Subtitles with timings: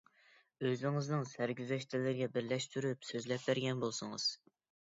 [0.69, 4.31] ئۆزىڭىزنىڭ سەرگۈزەشتلىرىگە بىرلەشتۈرۈپ سۆزلەپ بەرگەن بولسىڭىز.